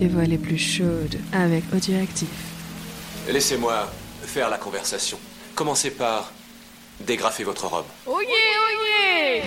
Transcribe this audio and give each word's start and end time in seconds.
les 0.00 0.08
voix 0.08 0.24
les 0.24 0.38
plus 0.38 0.58
chaudes 0.58 1.18
avec 1.32 1.64
Audioactif. 1.74 2.28
Laissez-moi 3.30 3.90
faire 4.22 4.50
la 4.50 4.58
conversation. 4.58 5.18
Commencez 5.54 5.90
par 5.90 6.32
dégrafer 7.00 7.44
votre 7.44 7.66
robe. 7.66 7.86
Oh 8.06 8.20
yeah, 8.20 8.30
oh 8.60 8.70
yeah 9.04 9.42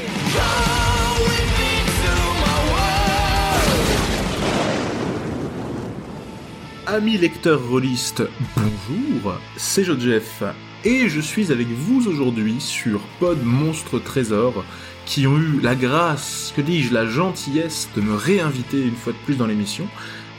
Amis 6.88 7.18
lecteurs 7.20 7.62
rôlistes, 7.70 8.24
bonjour, 8.56 9.36
c'est 9.58 9.84
Joseph, 9.84 10.42
et 10.84 11.08
je 11.08 11.22
suis 11.22 11.52
avec 11.52 11.68
vous 11.68 12.08
aujourd'hui 12.10 12.60
sur 12.60 13.02
Pod 13.20 13.38
Monstre 13.44 14.00
Trésor, 14.00 14.66
qui 15.06 15.28
ont 15.28 15.38
eu 15.38 15.60
la 15.62 15.76
grâce, 15.76 16.52
que 16.55 16.62
dis-je, 16.62 16.91
la 16.91 17.05
gentillesse 17.05 17.90
de 17.95 18.02
me 18.02 18.16
réinviter 18.16 18.81
une 18.81 18.95
fois 18.95 19.13
de 19.13 19.20
plus 19.20 19.36
dans 19.36 19.45
l'émission, 19.45 19.88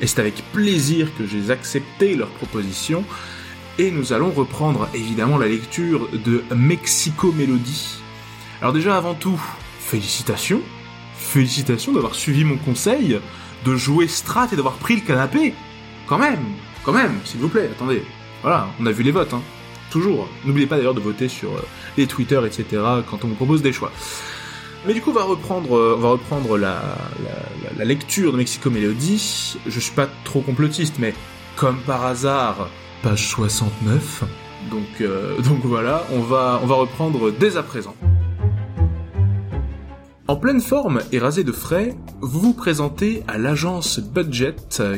et 0.01 0.07
c'est 0.07 0.21
avec 0.21 0.43
plaisir 0.53 1.09
que 1.17 1.27
j'ai 1.27 1.51
accepté 1.51 2.15
leur 2.15 2.29
proposition, 2.29 3.05
et 3.79 3.91
nous 3.91 4.13
allons 4.13 4.31
reprendre 4.31 4.89
évidemment 4.95 5.39
la 5.39 5.49
lecture 5.49 6.09
de 6.13 6.45
Mexico 6.55 7.33
Melody. 7.33 8.01
Alors 8.61 8.73
déjà 8.73 8.97
avant 8.97 9.15
tout, 9.15 9.41
félicitations, 9.79 10.61
félicitations 11.17 11.93
d'avoir 11.93 12.15
suivi 12.15 12.45
mon 12.45 12.57
conseil, 12.57 13.19
de 13.65 13.77
jouer 13.77 14.09
Strat 14.09 14.49
et 14.53 14.57
d'avoir 14.57 14.75
pris 14.75 14.97
le 14.97 15.03
canapé 15.03 15.55
quand 16.07 16.19
même, 16.19 16.41
quand 16.85 16.93
même, 16.93 17.21
s'il 17.25 17.41
vous 17.41 17.49
plaît, 17.49 17.71
attendez. 17.73 18.03
Voilà, 18.43 18.69
on 18.81 18.87
a 18.87 18.93
vu 18.93 19.03
les 19.03 19.13
votes, 19.13 19.33
hein. 19.33 19.43
Toujours. 19.91 20.29
N'oubliez 20.45 20.67
pas 20.67 20.77
d'ailleurs 20.77 20.95
de 20.95 21.01
voter 21.01 21.29
sur 21.29 21.51
euh, 21.51 21.63
les 21.97 22.07
Twitter, 22.07 22.41
etc. 22.47 22.65
quand 23.09 23.25
on 23.25 23.29
vous 23.29 23.35
propose 23.35 23.61
des 23.61 23.73
choix. 23.73 23.93
Mais 24.87 24.95
du 24.95 25.03
coup, 25.03 25.11
on 25.11 25.15
va 25.15 25.25
reprendre, 25.25 25.77
euh, 25.77 25.95
on 25.99 26.01
va 26.01 26.09
reprendre 26.11 26.57
la, 26.57 26.81
la, 27.23 27.77
la, 27.77 27.85
lecture 27.85 28.33
de 28.33 28.39
Mexico 28.39 28.71
Melody. 28.71 29.57
Je 29.67 29.81
suis 29.81 29.93
pas 29.95 30.09
trop 30.25 30.41
complotiste, 30.41 30.99
mais 30.99 31.13
comme 31.57 31.79
par 31.81 32.07
hasard, 32.07 32.69
page 33.03 33.29
69. 33.29 34.25
Donc, 34.71 34.83
euh, 35.03 35.39
donc 35.43 35.61
voilà, 35.65 36.07
on 36.13 36.21
va, 36.21 36.61
on 36.63 36.67
va 36.67 36.77
reprendre 36.77 37.31
dès 37.31 37.59
à 37.59 37.63
présent. 37.63 37.95
En 40.29 40.37
pleine 40.37 40.61
forme 40.61 41.01
et 41.11 41.19
rasé 41.19 41.43
de 41.43 41.51
frais, 41.51 41.97
vous 42.21 42.41
vous 42.41 42.55
présentez 42.55 43.25
à 43.27 43.37
l'agence 43.37 43.99
Budget 43.99 44.55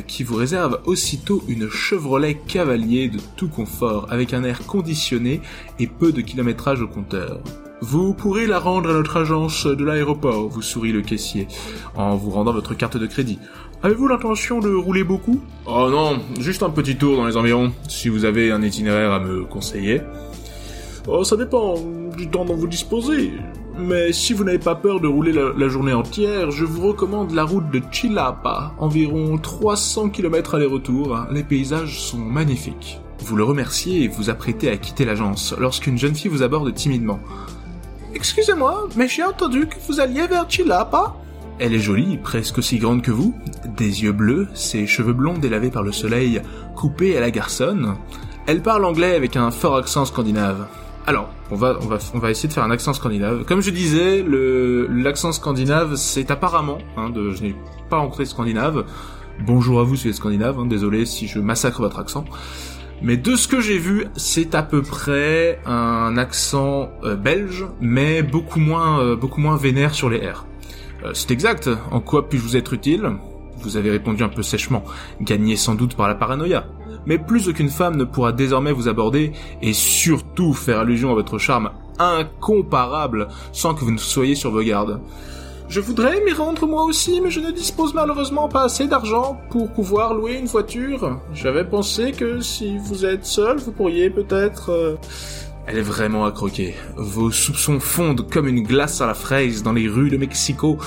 qui 0.07 0.23
vous 0.23 0.35
réserve 0.35 0.79
aussitôt 0.85 1.43
une 1.47 1.69
Chevrolet 1.69 2.35
Cavalier 2.35 3.09
de 3.09 3.17
tout 3.35 3.47
confort 3.47 4.05
avec 4.11 4.31
un 4.35 4.43
air 4.43 4.63
conditionné 4.67 5.41
et 5.79 5.87
peu 5.87 6.11
de 6.11 6.21
kilométrage 6.21 6.83
au 6.83 6.87
compteur. 6.87 7.41
Vous 7.85 8.13
pourrez 8.13 8.47
la 8.47 8.59
rendre 8.59 8.91
à 8.91 8.93
notre 8.93 9.17
agence 9.17 9.65
de 9.65 9.83
l'aéroport, 9.83 10.47
vous 10.47 10.61
sourit 10.61 10.93
le 10.93 11.01
caissier, 11.01 11.49
en 11.95 12.15
vous 12.15 12.29
rendant 12.29 12.53
votre 12.53 12.75
carte 12.75 12.95
de 12.95 13.05
crédit. 13.05 13.39
Avez-vous 13.83 14.07
l'intention 14.07 14.61
de 14.61 14.73
rouler 14.73 15.03
beaucoup? 15.03 15.41
Oh 15.65 15.89
non, 15.91 16.21
juste 16.39 16.63
un 16.63 16.69
petit 16.69 16.95
tour 16.95 17.17
dans 17.17 17.25
les 17.25 17.35
environs, 17.35 17.73
si 17.89 18.07
vous 18.07 18.23
avez 18.23 18.53
un 18.53 18.61
itinéraire 18.61 19.11
à 19.11 19.19
me 19.19 19.43
conseiller. 19.43 19.99
Oh, 21.09 21.25
ça 21.25 21.35
dépend 21.35 21.75
du 22.15 22.29
temps 22.29 22.45
dont 22.45 22.55
vous 22.55 22.67
disposez. 22.67 23.33
Mais 23.77 24.13
si 24.13 24.31
vous 24.31 24.45
n'avez 24.45 24.59
pas 24.59 24.75
peur 24.75 25.01
de 25.01 25.09
rouler 25.09 25.33
la, 25.33 25.67
journée 25.67 25.91
entière, 25.91 26.51
je 26.51 26.63
vous 26.63 26.87
recommande 26.87 27.33
la 27.33 27.43
route 27.43 27.69
de 27.69 27.81
Chilapa, 27.91 28.71
environ 28.79 29.37
300 29.37 30.07
km 30.07 30.55
aller-retour. 30.55 31.25
Les 31.33 31.43
paysages 31.43 31.99
sont 31.99 32.17
magnifiques. 32.17 33.01
Vous 33.19 33.35
le 33.35 33.43
remerciez 33.43 34.03
et 34.03 34.07
vous 34.07 34.29
apprêtez 34.29 34.69
à 34.69 34.77
quitter 34.77 35.03
l'agence 35.03 35.53
lorsqu'une 35.59 35.97
jeune 35.97 36.15
fille 36.15 36.31
vous 36.31 36.43
aborde 36.43 36.73
timidement. 36.73 37.19
Excusez-moi, 38.15 38.87
mais 38.95 39.07
j'ai 39.07 39.23
entendu 39.23 39.67
que 39.67 39.75
vous 39.87 39.99
alliez 39.99 40.27
vers 40.27 40.49
Chilapa 40.49 41.15
Elle 41.59 41.73
est 41.73 41.79
jolie, 41.79 42.17
presque 42.17 42.59
aussi 42.59 42.77
grande 42.77 43.01
que 43.01 43.11
vous, 43.11 43.33
des 43.75 44.03
yeux 44.03 44.11
bleus, 44.11 44.47
ses 44.53 44.85
cheveux 44.85 45.13
blonds 45.13 45.37
délavés 45.37 45.71
par 45.71 45.81
le 45.81 45.91
soleil, 45.91 46.41
coupés 46.75 47.17
à 47.17 47.19
la 47.19 47.31
garçonne. 47.31 47.95
Elle 48.45 48.61
parle 48.61 48.85
anglais 48.85 49.15
avec 49.15 49.35
un 49.35 49.49
fort 49.49 49.77
accent 49.77 50.05
scandinave. 50.05 50.67
Alors, 51.07 51.29
on 51.49 51.55
va, 51.55 51.77
on 51.81 51.87
va, 51.87 51.97
on 52.13 52.19
va 52.19 52.29
essayer 52.29 52.47
de 52.47 52.53
faire 52.53 52.63
un 52.63 52.71
accent 52.71 52.93
scandinave. 52.93 53.45
Comme 53.45 53.61
je 53.61 53.71
disais, 53.71 54.23
l'accent 54.89 55.31
scandinave, 55.31 55.95
c'est 55.95 56.29
apparemment, 56.29 56.77
hein, 56.95 57.09
de, 57.09 57.31
je 57.31 57.43
n'ai 57.43 57.55
pas 57.89 57.97
rencontré 57.97 58.25
scandinave. 58.25 58.85
Bonjour 59.45 59.79
à 59.79 59.83
vous 59.83 59.95
si 59.95 60.03
vous 60.03 60.09
êtes 60.09 60.15
scandinave, 60.15 60.59
hein, 60.59 60.65
désolé 60.65 61.05
si 61.05 61.27
je 61.27 61.39
massacre 61.39 61.81
votre 61.81 61.99
accent. 61.99 62.25
Mais 63.03 63.17
de 63.17 63.35
ce 63.35 63.49
que 63.49 63.59
j'ai 63.59 63.77
vu, 63.77 64.07
c'est 64.15 64.55
à 64.55 64.63
peu 64.63 64.81
près 64.81 65.59
un 65.65 66.17
accent 66.17 66.89
euh, 67.03 67.15
belge, 67.15 67.65
mais 67.81 68.23
beaucoup 68.23 68.59
moins, 68.59 69.01
euh, 69.01 69.15
beaucoup 69.17 69.41
moins 69.41 69.57
vénère 69.57 69.93
sur 69.93 70.09
les 70.09 70.19
R. 70.19 70.45
Euh, 71.03 71.11
c'est 71.13 71.31
exact. 71.31 71.69
En 71.91 71.99
quoi 71.99 72.29
puis-je 72.29 72.43
vous 72.43 72.55
être 72.55 72.73
utile? 72.73 73.11
Vous 73.61 73.75
avez 73.75 73.91
répondu 73.91 74.23
un 74.23 74.29
peu 74.29 74.41
sèchement, 74.41 74.85
gagné 75.19 75.57
sans 75.57 75.75
doute 75.75 75.95
par 75.95 76.07
la 76.07 76.15
paranoïa 76.15 76.65
mais 77.05 77.17
plus 77.17 77.49
aucune 77.49 77.69
femme 77.69 77.97
ne 77.97 78.03
pourra 78.03 78.31
désormais 78.31 78.71
vous 78.71 78.87
aborder 78.87 79.33
et 79.61 79.73
surtout 79.73 80.53
faire 80.53 80.79
allusion 80.79 81.11
à 81.11 81.13
votre 81.13 81.37
charme 81.37 81.71
incomparable 81.99 83.27
sans 83.51 83.73
que 83.73 83.81
vous 83.81 83.91
ne 83.91 83.97
soyez 83.97 84.35
sur 84.35 84.51
vos 84.51 84.63
gardes. 84.63 84.99
Je 85.69 85.79
voudrais 85.79 86.21
m'y 86.21 86.33
rendre 86.33 86.67
moi 86.67 86.83
aussi, 86.83 87.19
mais 87.21 87.31
je 87.31 87.39
ne 87.39 87.49
dispose 87.49 87.93
malheureusement 87.93 88.47
pas 88.47 88.63
assez 88.63 88.87
d'argent 88.87 89.41
pour 89.49 89.71
pouvoir 89.71 90.13
louer 90.13 90.35
une 90.35 90.45
voiture. 90.45 91.19
J'avais 91.33 91.63
pensé 91.63 92.11
que 92.11 92.41
si 92.41 92.77
vous 92.77 93.05
êtes 93.05 93.25
seul, 93.25 93.57
vous 93.57 93.71
pourriez 93.71 94.09
peut-être... 94.09 94.69
Euh, 94.69 94.95
Elle 95.65 95.77
est 95.79 95.81
vraiment 95.81 96.25
à 96.25 96.31
croquer. 96.31 96.75
Vos 96.95 97.31
soupçons 97.31 97.79
fondent 97.79 98.29
comme 98.29 98.47
une 98.47 98.61
glace 98.63 99.01
à 99.01 99.07
la 99.07 99.13
fraise 99.15 99.63
dans 99.63 99.73
les 99.73 99.87
rues 99.87 100.11
de 100.11 100.17
Mexico. 100.17 100.77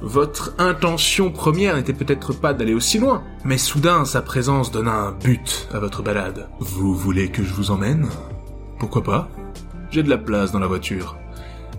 Votre 0.00 0.54
intention 0.58 1.30
première 1.30 1.76
n'était 1.76 1.92
peut-être 1.92 2.32
pas 2.32 2.54
d'aller 2.54 2.74
aussi 2.74 2.98
loin, 2.98 3.22
mais 3.44 3.58
soudain 3.58 4.04
sa 4.04 4.22
présence 4.22 4.72
donna 4.72 4.94
un 4.94 5.12
but 5.12 5.68
à 5.74 5.78
votre 5.78 6.02
balade. 6.02 6.48
Vous 6.58 6.94
voulez 6.94 7.28
que 7.28 7.42
je 7.42 7.52
vous 7.52 7.70
emmène? 7.70 8.08
Pourquoi 8.78 9.02
pas? 9.02 9.28
J'ai 9.90 10.02
de 10.02 10.10
la 10.10 10.18
place 10.18 10.52
dans 10.52 10.58
la 10.58 10.66
voiture. 10.66 11.16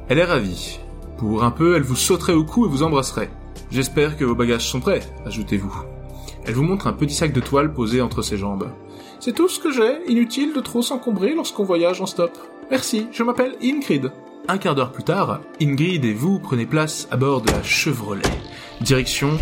Elle 0.07 0.19
est 0.19 0.23
ravie. 0.23 0.79
Pour 1.17 1.43
un 1.43 1.51
peu, 1.51 1.75
elle 1.75 1.83
vous 1.83 1.95
sauterait 1.95 2.33
au 2.33 2.43
cou 2.43 2.65
et 2.65 2.69
vous 2.69 2.83
embrasserait. 2.83 3.31
J'espère 3.71 4.17
que 4.17 4.25
vos 4.25 4.35
bagages 4.35 4.67
sont 4.67 4.79
prêts, 4.79 5.01
ajoutez-vous. 5.25 5.73
Elle 6.45 6.55
vous 6.55 6.63
montre 6.63 6.87
un 6.87 6.93
petit 6.93 7.15
sac 7.15 7.33
de 7.33 7.39
toile 7.39 7.73
posé 7.73 8.01
entre 8.01 8.21
ses 8.21 8.37
jambes. 8.37 8.69
C'est 9.19 9.33
tout 9.33 9.47
ce 9.47 9.59
que 9.59 9.71
j'ai, 9.71 10.11
inutile 10.11 10.53
de 10.53 10.59
trop 10.59 10.81
s'encombrer 10.81 11.33
lorsqu'on 11.33 11.63
voyage 11.63 12.01
en 12.01 12.05
stop. 12.05 12.37
Merci, 12.69 13.07
je 13.11 13.23
m'appelle 13.23 13.55
Ingrid. 13.63 14.11
Un 14.47 14.57
quart 14.57 14.75
d'heure 14.75 14.91
plus 14.91 15.03
tard, 15.03 15.39
Ingrid 15.61 16.03
et 16.03 16.13
vous 16.13 16.39
prenez 16.39 16.65
place 16.65 17.07
à 17.11 17.17
bord 17.17 17.41
de 17.41 17.49
la 17.51 17.63
Chevrolet. 17.63 18.21
Direction 18.81 19.37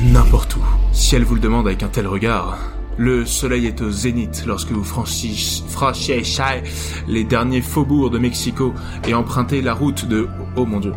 n'importe 0.00 0.54
où. 0.56 0.64
Si 0.92 1.16
elle 1.16 1.24
vous 1.24 1.34
le 1.34 1.40
demande 1.40 1.66
avec 1.66 1.82
un 1.82 1.88
tel 1.88 2.06
regard. 2.06 2.58
Le 2.96 3.26
soleil 3.26 3.66
est 3.66 3.80
au 3.80 3.90
zénith 3.90 4.44
lorsque 4.46 4.70
vous 4.70 4.84
franchissez 4.84 6.62
les 7.08 7.24
derniers 7.24 7.60
faubourgs 7.60 8.10
de 8.10 8.18
Mexico 8.18 8.72
et 9.06 9.14
empruntez 9.14 9.62
la 9.62 9.74
route 9.74 10.06
de... 10.06 10.28
Oh 10.56 10.64
mon 10.64 10.78
dieu. 10.78 10.92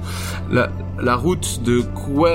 La, 0.52 1.16
route 1.16 1.64
de. 1.64 1.84
Oh. 2.08 2.26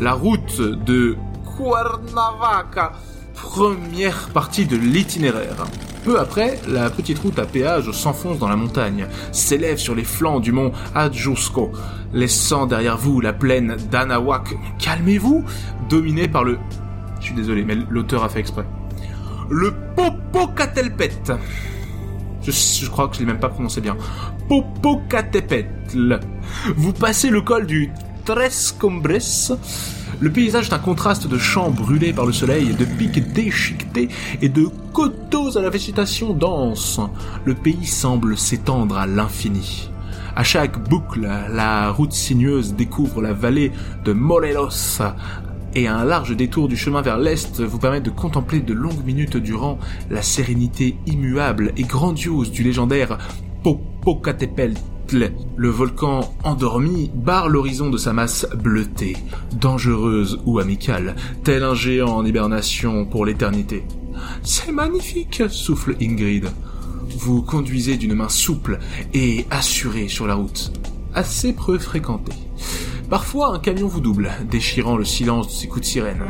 La 0.00 0.12
route 0.14 0.60
de 0.60 1.16
Cuernavaca. 1.56 2.92
Première 3.34 4.28
partie 4.30 4.64
de 4.64 4.76
l'itinéraire. 4.76 5.66
Peu 6.04 6.18
après, 6.18 6.58
la 6.66 6.88
petite 6.88 7.18
route 7.18 7.38
à 7.38 7.44
péage 7.44 7.90
s'enfonce 7.90 8.38
dans 8.38 8.48
la 8.48 8.56
montagne, 8.56 9.06
s'élève 9.32 9.76
sur 9.76 9.94
les 9.94 10.04
flancs 10.04 10.40
du 10.40 10.50
mont 10.50 10.72
Adjusco, 10.94 11.72
laissant 12.14 12.66
derrière 12.66 12.96
vous 12.96 13.20
la 13.20 13.34
plaine 13.34 13.76
d'Anahuac. 13.90 14.54
Calmez-vous 14.78 15.44
Dominée 15.90 16.28
par 16.28 16.44
le... 16.44 16.58
Je 17.20 17.26
suis 17.26 17.34
désolé, 17.34 17.64
mais 17.64 17.76
l'auteur 17.90 18.24
a 18.24 18.30
fait 18.30 18.40
exprès. 18.40 18.64
Le 19.50 19.74
Popocatépetl. 19.94 21.36
Je, 22.42 22.50
je 22.50 22.88
crois 22.88 23.08
que 23.08 23.16
je 23.16 23.20
l'ai 23.20 23.26
même 23.26 23.40
pas 23.40 23.50
prononcé 23.50 23.82
bien. 23.82 23.96
Popocatépetl. 24.48 26.20
Vous 26.76 26.92
passez 26.94 27.28
le 27.28 27.42
col 27.42 27.66
du 27.66 27.90
Tres 28.24 28.74
Combres, 28.78 29.18
le 30.18 30.30
paysage 30.30 30.68
est 30.68 30.74
un 30.74 30.78
contraste 30.78 31.26
de 31.26 31.38
champs 31.38 31.70
brûlés 31.70 32.12
par 32.12 32.26
le 32.26 32.32
soleil, 32.32 32.74
de 32.74 32.84
pics 32.84 33.32
déchiquetés 33.32 34.08
et 34.42 34.48
de 34.48 34.68
coteaux 34.92 35.56
à 35.56 35.62
la 35.62 35.70
végétation 35.70 36.32
dense. 36.32 37.00
Le 37.44 37.54
pays 37.54 37.86
semble 37.86 38.36
s'étendre 38.36 38.98
à 38.98 39.06
l'infini. 39.06 39.90
À 40.36 40.42
chaque 40.42 40.88
boucle, 40.88 41.22
la 41.22 41.90
route 41.90 42.12
sinueuse 42.12 42.74
découvre 42.74 43.20
la 43.20 43.32
vallée 43.32 43.72
de 44.04 44.12
Morelos 44.12 45.02
et 45.74 45.86
un 45.86 46.04
large 46.04 46.36
détour 46.36 46.68
du 46.68 46.76
chemin 46.76 47.02
vers 47.02 47.18
l'est 47.18 47.60
vous 47.60 47.78
permet 47.78 48.00
de 48.00 48.10
contempler 48.10 48.60
de 48.60 48.74
longues 48.74 49.04
minutes 49.04 49.36
durant 49.36 49.78
la 50.10 50.22
sérénité 50.22 50.96
immuable 51.06 51.72
et 51.76 51.82
grandiose 51.82 52.50
du 52.50 52.62
légendaire 52.62 53.18
Popocatépetl 53.62 54.74
le 55.12 55.68
volcan 55.68 56.34
endormi 56.44 57.10
barre 57.14 57.48
l'horizon 57.48 57.90
de 57.90 57.98
sa 57.98 58.12
masse 58.12 58.46
bleutée, 58.56 59.16
dangereuse 59.52 60.40
ou 60.46 60.58
amicale, 60.58 61.16
tel 61.44 61.62
un 61.62 61.74
géant 61.74 62.16
en 62.16 62.24
hibernation 62.24 63.06
pour 63.06 63.24
l'éternité. 63.26 63.84
C'est 64.42 64.72
magnifique, 64.72 65.42
souffle 65.48 65.96
Ingrid. 66.00 66.48
Vous 67.18 67.42
conduisez 67.42 67.96
d'une 67.96 68.14
main 68.14 68.28
souple 68.28 68.78
et 69.12 69.46
assurée 69.50 70.08
sur 70.08 70.26
la 70.26 70.34
route, 70.34 70.72
assez 71.14 71.52
peu 71.52 71.78
fréquentée. 71.78 72.36
Parfois, 73.08 73.54
un 73.54 73.58
camion 73.58 73.88
vous 73.88 74.00
double, 74.00 74.30
déchirant 74.48 74.96
le 74.96 75.04
silence 75.04 75.48
de 75.48 75.52
ses 75.52 75.66
coups 75.66 75.80
de 75.80 75.86
sirène. 75.86 76.22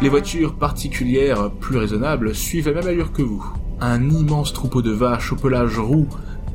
Les 0.00 0.08
voitures 0.08 0.54
particulières, 0.54 1.50
plus 1.50 1.78
raisonnables, 1.78 2.34
suivent 2.34 2.68
la 2.68 2.74
même 2.74 2.86
allure 2.86 3.12
que 3.12 3.22
vous. 3.22 3.44
Un 3.80 4.08
immense 4.10 4.52
troupeau 4.52 4.82
de 4.82 4.92
vaches 4.92 5.32
au 5.32 5.36
pelage 5.36 5.78
roux 5.78 6.06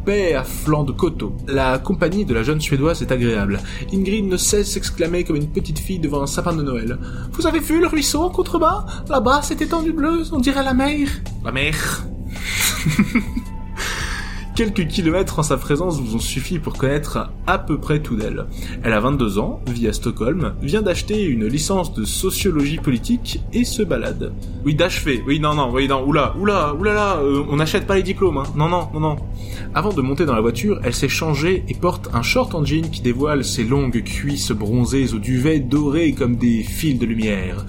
paix 0.06 0.36
à 0.36 0.44
flanc 0.44 0.84
de 0.84 0.92
coteau. 0.92 1.36
La 1.48 1.80
compagnie 1.80 2.26
de 2.26 2.34
la 2.34 2.44
jeune 2.44 2.62
Suédoise 2.62 3.02
est 3.02 3.12
agréable. 3.12 3.60
Ingrid 3.92 4.26
ne 4.26 4.38
cesse 4.38 4.72
s'exclamer 4.72 5.24
comme 5.24 5.36
une 5.36 5.50
petite 5.50 5.80
fille 5.80 6.00
devant 6.00 6.22
un 6.22 6.28
sapin 6.28 6.54
de 6.54 6.62
Noël. 6.62 6.98
Vous 7.34 7.48
avez 7.48 7.60
vu 7.60 7.82
le 7.82 7.88
ruisseau 7.88 8.22
en 8.22 8.30
contrebas? 8.30 8.86
Là-bas, 9.10 9.42
cette 9.42 9.62
étendue 9.62 9.94
bleue, 9.94 10.24
on 10.32 10.40
dirait 10.40 10.64
la 10.64 10.74
mer. 10.74 11.10
La 11.44 11.52
mer 11.52 12.06
Quelques 14.56 14.88
kilomètres 14.88 15.38
en 15.38 15.44
sa 15.44 15.58
présence 15.58 16.00
vous 16.00 16.16
ont 16.16 16.20
suffi 16.20 16.60
pour 16.60 16.78
connaître 16.78 17.30
à 17.46 17.60
peu 17.60 17.78
près 17.78 18.02
tout 18.02 18.16
d'elle. 18.16 18.46
Elle 18.84 18.94
a 18.94 19.02
22 19.02 19.38
ans, 19.38 19.60
vit 19.68 19.90
à 19.90 19.92
Stockholm, 19.92 20.54
vient 20.62 20.82
d'acheter 20.82 21.26
une 21.26 21.46
licence 21.46 21.94
de 21.94 22.06
sociologie 22.06 22.78
politique 22.78 23.42
et 23.52 23.66
se 23.66 23.84
balade. 23.84 24.32
Oui, 24.64 24.74
d'achever. 24.74 25.22
Oui, 25.28 25.42
non, 25.42 25.56
non, 25.56 25.74
oui, 25.74 25.90
non, 25.90 26.08
oula, 26.08 26.34
oula, 26.40 26.74
oulala, 26.74 27.18
euh, 27.18 27.44
on 27.50 27.58
n'achète 27.58 27.86
pas 27.86 27.98
les 27.98 28.04
diplômes, 28.04 28.38
hein. 28.38 28.46
Non, 28.56 28.70
non, 28.70 28.88
non, 28.94 29.02
non. 29.02 29.16
Avant 29.74 29.92
de 29.92 30.02
monter 30.02 30.26
dans 30.26 30.36
la 30.36 30.40
voiture, 30.40 30.80
elle 30.86 30.96
s'est 30.96 31.10
changée 31.10 31.66
et 31.68 31.74
porte 31.74 32.08
un 32.14 32.22
short 32.22 32.56
en 32.56 32.64
jean 32.64 32.90
qui 32.90 33.02
dévoile 33.02 33.44
ses 33.44 33.66
longues 33.66 34.04
cuisses 34.04 34.54
bronzées 34.54 35.14
au 35.14 35.20
duvet 35.20 35.60
doré 35.60 36.14
comme 36.14 36.38
des 36.38 36.64
fils 36.64 36.98
de 36.98 37.06
lumière. 37.06 37.66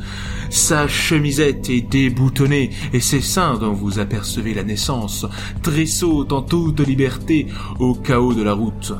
Sa 0.50 0.88
chemisette 0.88 1.68
est 1.70 1.82
déboutonnée 1.82 2.70
et 2.92 3.00
ses 3.00 3.20
seins 3.20 3.58
dont 3.58 3.72
vous 3.72 3.98
apercevez 3.98 4.54
la 4.54 4.64
naissance 4.64 5.26
tressautent 5.62 6.32
en 6.32 6.42
toute 6.42 6.80
liberté 6.80 7.46
au 7.78 7.94
chaos 7.94 8.34
de 8.34 8.42
la 8.42 8.52
route. 8.52 8.92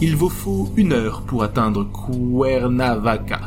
Il 0.00 0.16
vous 0.16 0.28
faut 0.28 0.70
une 0.76 0.92
heure 0.92 1.22
pour 1.22 1.42
atteindre 1.42 1.88
Cuernavaca. 1.92 3.40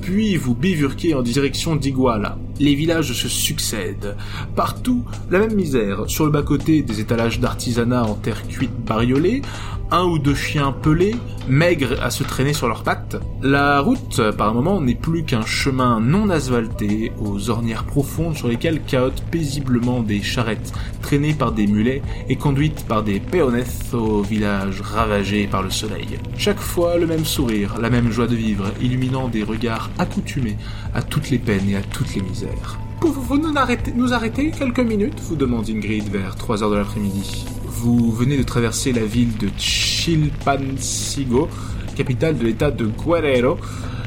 Puis 0.00 0.36
vous 0.36 0.54
bivurquez 0.54 1.14
en 1.14 1.22
direction 1.22 1.76
d'Iguala. 1.76 2.38
Les 2.58 2.74
villages 2.74 3.12
se 3.12 3.28
succèdent. 3.28 4.16
Partout, 4.56 5.04
la 5.30 5.40
même 5.40 5.54
misère. 5.54 6.04
Sur 6.08 6.24
le 6.24 6.30
bas-côté, 6.30 6.82
des 6.82 7.00
étalages 7.00 7.38
d'artisanat 7.38 8.04
en 8.04 8.14
terre 8.14 8.46
cuite 8.48 8.74
bariolée, 8.84 9.42
un 9.90 10.04
ou 10.04 10.18
deux 10.18 10.34
chiens 10.34 10.72
pelés, 10.72 11.16
maigres 11.48 12.02
à 12.02 12.10
se 12.10 12.22
traîner 12.22 12.52
sur 12.52 12.68
leurs 12.68 12.82
pattes. 12.82 13.16
La 13.42 13.80
route, 13.80 14.20
par 14.36 14.54
moment, 14.54 14.80
n'est 14.80 14.94
plus 14.94 15.24
qu'un 15.24 15.44
chemin 15.44 16.00
non 16.00 16.30
asphalté, 16.30 17.12
aux 17.20 17.50
ornières 17.50 17.84
profondes 17.84 18.36
sur 18.36 18.48
lesquelles 18.48 18.82
cahotent 18.82 19.22
paisiblement 19.30 20.00
des 20.02 20.22
charrettes 20.22 20.72
traînées 21.02 21.34
par 21.34 21.52
des 21.52 21.66
mulets 21.66 22.02
et 22.28 22.36
conduites 22.36 22.86
par 22.86 23.02
des 23.02 23.20
peones 23.20 23.64
au 23.92 24.22
village 24.22 24.80
ravagé 24.80 25.46
par 25.46 25.62
le 25.62 25.70
soleil. 25.70 26.18
Chaque 26.36 26.60
fois, 26.60 26.96
le 26.96 27.06
même 27.06 27.24
sourire, 27.24 27.76
la 27.80 27.90
même 27.90 28.10
joie 28.10 28.26
de 28.26 28.36
vivre, 28.36 28.66
illuminant 28.80 29.28
des 29.28 29.42
regards 29.42 29.90
accoutumés 29.98 30.56
à 30.94 31.02
toutes 31.02 31.30
les 31.30 31.38
peines 31.38 31.68
et 31.68 31.76
à 31.76 31.82
toutes 31.82 32.14
les 32.14 32.22
misères. 32.22 32.78
Pouvez-vous 33.00 33.38
nous 33.38 33.56
arrêter, 33.56 33.92
nous 33.96 34.12
arrêter 34.12 34.50
quelques 34.50 34.80
minutes? 34.80 35.18
vous 35.20 35.36
demande 35.36 35.68
Ingrid 35.70 36.08
vers 36.10 36.36
3 36.36 36.62
heures 36.62 36.70
de 36.70 36.76
l'après-midi. 36.76 37.46
Vous 37.82 38.12
venez 38.12 38.36
de 38.36 38.42
traverser 38.42 38.92
la 38.92 39.06
ville 39.06 39.38
de 39.38 39.48
Chilpancingo, 39.56 41.48
capitale 41.96 42.36
de 42.36 42.44
l'état 42.44 42.70
de 42.70 42.84
Guerrero. 42.84 43.56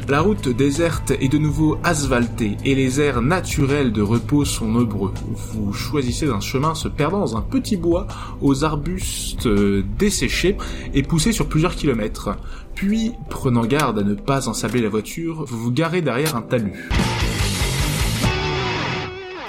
La 0.08 0.22
route 0.22 0.48
déserte 0.48 1.10
est 1.10 1.28
de 1.28 1.40
nouveau 1.40 1.80
asphaltée 1.84 2.56
et 2.66 2.76
les 2.76 3.02
airs 3.02 3.24
naturels 3.24 3.92
de 3.92 4.04
repos 4.04 4.46
sont 4.46 4.68
nombreux. 4.68 5.12
Vous 5.26 5.74
choisissez 5.74 6.28
un 6.28 6.40
chemin 6.40 6.76
se 6.76 6.88
perdant 6.88 7.22
dans 7.22 7.36
un 7.36 7.42
petit 7.42 7.76
bois 7.76 8.06
aux 8.42 8.64
arbustes 8.64 9.48
desséchés 9.98 10.56
et 10.94 11.02
poussés 11.02 11.32
sur 11.32 11.50
plusieurs 11.50 11.74
kilomètres. 11.74 12.30
Puis, 12.76 13.14
prenant 13.32 13.66
garde 13.66 13.98
à 13.98 14.04
ne 14.04 14.14
pas 14.14 14.48
ensabler 14.48 14.82
la 14.82 14.90
voiture, 14.90 15.46
vous 15.46 15.58
vous 15.58 15.72
garez 15.72 16.04
derrière 16.04 16.36
un 16.36 16.44
talus. 16.44 16.90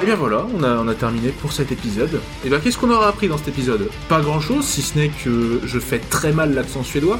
Et 0.04 0.06
bien 0.06 0.16
voilà, 0.16 0.46
on 0.54 0.86
a, 0.86 0.94
terminé 0.94 1.30
pour 1.30 1.54
cet 1.54 1.72
épisode. 1.72 2.20
Et 2.44 2.50
bien 2.50 2.60
qu'est-ce 2.60 2.76
qu'on 2.76 2.90
aura 2.90 3.08
appris 3.08 3.26
dans 3.26 3.38
cet 3.38 3.48
épisode? 3.48 3.88
Pas 4.06 4.20
grand 4.20 4.38
chose, 4.38 4.66
si 4.66 4.82
ce 4.82 4.98
n'est 4.98 5.08
que 5.08 5.62
je 5.64 5.78
fais 5.78 5.98
très 5.98 6.30
mal 6.30 6.52
l'accent 6.52 6.82
suédois 6.82 7.18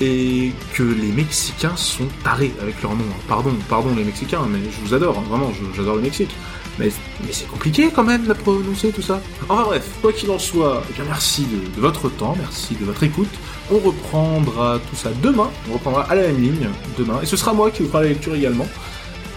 et 0.00 0.52
que 0.72 0.84
les 0.84 1.10
Mexicains 1.10 1.74
sont 1.74 2.06
tarés 2.22 2.52
avec 2.62 2.80
leur 2.80 2.92
nom. 2.92 3.02
Pardon, 3.26 3.50
pardon 3.68 3.92
les 3.96 4.04
Mexicains, 4.04 4.46
mais 4.48 4.60
je 4.60 4.86
vous 4.86 4.94
adore, 4.94 5.18
hein, 5.18 5.24
vraiment, 5.28 5.50
j'adore 5.74 5.96
le 5.96 6.02
Mexique. 6.02 6.30
Mais, 6.78 6.92
mais 7.26 7.32
c'est 7.32 7.48
compliqué 7.48 7.90
quand 7.92 8.04
même 8.04 8.24
de 8.24 8.34
prononcer 8.34 8.92
tout 8.92 9.02
ça. 9.02 9.20
Enfin 9.48 9.64
bref, 9.64 9.84
quoi 10.00 10.12
qu'il 10.12 10.30
en 10.30 10.38
soit, 10.38 10.84
eh 10.90 10.92
bien 10.92 11.04
merci 11.04 11.42
de, 11.42 11.74
de 11.74 11.80
votre 11.80 12.08
temps, 12.08 12.36
merci 12.38 12.76
de 12.76 12.84
votre 12.84 13.02
écoute. 13.02 13.34
On 13.72 13.78
reprendra 13.78 14.78
tout 14.78 14.96
ça 14.96 15.10
demain, 15.24 15.50
on 15.68 15.72
reprendra 15.72 16.02
à 16.04 16.14
la 16.14 16.22
même 16.22 16.40
ligne 16.40 16.68
demain, 16.96 17.18
et 17.20 17.26
ce 17.26 17.36
sera 17.36 17.52
moi 17.52 17.72
qui 17.72 17.82
vous 17.82 17.88
fera 17.88 18.02
la 18.02 18.10
lecture 18.10 18.36
également. 18.36 18.68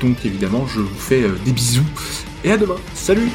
Donc 0.02 0.24
évidemment, 0.24 0.68
je 0.68 0.82
vous 0.82 1.00
fais 1.00 1.24
euh, 1.24 1.36
des 1.46 1.52
bisous 1.52 1.82
et 2.46 2.52
à 2.52 2.58
demain. 2.58 2.76
Salut. 2.94 3.30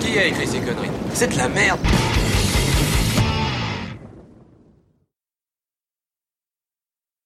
Qui 0.00 0.18
a 0.18 0.26
écrit 0.26 0.46
ces 0.46 0.58
conneries? 0.58 0.90
C'est 1.14 1.32
de 1.32 1.38
la 1.38 1.48
merde 1.48 1.78